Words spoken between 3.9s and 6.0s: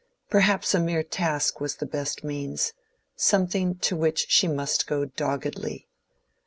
which she must go doggedly.